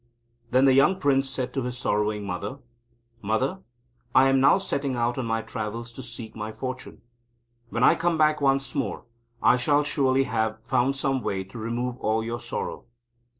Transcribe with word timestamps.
Then 0.49 0.65
the 0.65 0.73
young 0.73 0.99
Prince 0.99 1.29
said 1.29 1.53
to 1.53 1.61
his 1.61 1.77
sorrowing 1.77 2.25
mother; 2.25 2.57
"Mother, 3.21 3.59
I 4.15 4.29
am 4.29 4.39
now 4.39 4.57
setting 4.57 4.95
out 4.95 5.19
on 5.19 5.27
my 5.27 5.43
travels 5.43 5.93
to 5.93 6.01
seek 6.01 6.35
my 6.35 6.51
fortune. 6.51 7.03
When 7.69 7.83
I 7.83 7.93
come 7.93 8.17
back 8.17 8.41
once 8.41 8.73
more, 8.73 9.05
I 9.43 9.57
shall 9.57 9.83
surely 9.83 10.23
have 10.23 10.59
found 10.63 10.95
some 10.97 11.21
way 11.21 11.43
to 11.43 11.59
remove 11.59 11.99
all 11.99 12.23
your 12.23 12.39
sorrow." 12.39 12.85